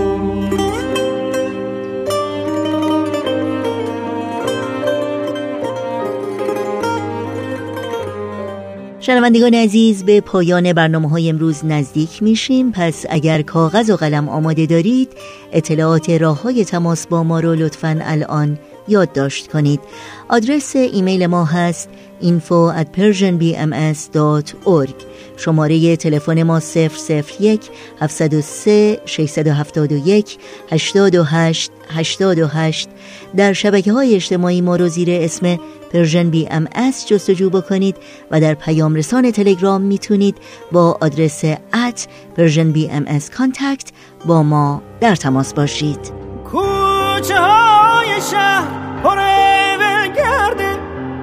شنوندگان 9.01 9.55
عزیز 9.55 10.05
به 10.05 10.21
پایان 10.21 10.73
برنامه 10.73 11.09
های 11.09 11.29
امروز 11.29 11.65
نزدیک 11.65 12.23
میشیم. 12.23 12.73
پس 12.73 13.05
اگر 13.09 13.43
کاغذ 13.43 13.91
و 13.91 13.97
قلم 13.97 14.29
آماده 14.29 14.67
دارید 14.67 15.09
اطلاعات 15.53 16.11
راه 16.11 16.43
های 16.43 16.65
تماس 16.65 17.07
با 17.07 17.23
ما 17.23 17.41
رو 17.41 17.55
لطفا 17.55 17.99
الان 18.03 18.59
یادداشت 18.89 19.53
کنید. 19.53 19.81
آدرس 20.29 20.77
ایمیل 20.77 21.27
ما 21.27 21.45
هست 21.45 21.89
info 22.23 22.73
at 22.81 22.87
persianbms.org 22.97 24.95
شماره 25.37 25.97
تلفن 25.97 26.43
ما 26.43 26.61
001 26.61 27.61
703 28.01 29.01
671 29.07 30.39
828 30.71 31.71
828 31.89 32.89
در 33.37 33.53
شبکه 33.53 33.93
های 33.93 34.15
اجتماعی 34.15 34.61
ما 34.61 34.77
رو 34.77 34.89
زیر 34.89 35.09
اسم 35.11 35.59
Persian 35.93 36.31
BMS 36.31 37.07
جستجو 37.07 37.51
بکنید 37.51 37.97
و 38.31 38.41
در 38.41 38.55
پیام 38.55 38.95
رسان 38.95 39.31
تلگرام 39.31 39.81
می‌تونید 39.81 40.37
با 40.73 40.99
آدرس 41.01 41.45
at 41.75 42.07
Persian 42.37 42.73
BMS 42.73 43.31
contact 43.31 43.91
با 44.27 44.43
ما 44.43 44.83
در 45.01 45.17
تماس 45.17 45.55
باشید. 45.55 46.13
کوچه 46.45 47.76
شهر 48.21 48.67
پره 49.05 50.09
گرده 50.17 50.77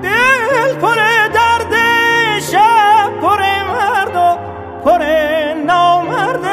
دل 0.03 0.75
پره 0.81 1.27
درد 1.33 1.73
شب 2.39 3.19
پره 3.21 3.63
مرد 3.63 4.15
و 4.15 4.37
پره 4.85 5.55
نامرده 5.67 6.49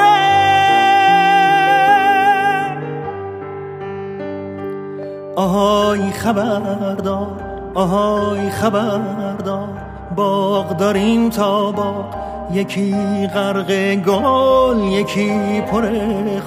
آهای 5.37 6.11
خبردار 6.11 7.51
آهای 7.75 8.51
خبردار 8.51 9.69
باغ 10.17 10.77
داریم 10.77 11.31
تا 11.31 11.73
باغ 11.73 12.15
یکی 12.53 12.95
غرق 13.35 13.95
گل 13.95 14.79
یکی 14.79 15.61
پر 15.61 15.83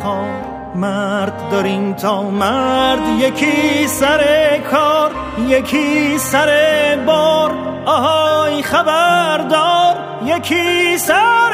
خار. 0.03 0.52
مرد 0.75 1.49
داریم 1.51 1.93
تا 1.93 2.23
مرد 2.23 3.07
یکی 3.19 3.87
سر 3.87 4.23
کار 4.71 5.11
یکی 5.47 6.17
سر 6.17 6.49
بار. 7.05 7.51
آهای 7.85 8.63
خبردار 8.63 9.95
یکی 10.25 10.97
سر 10.97 11.53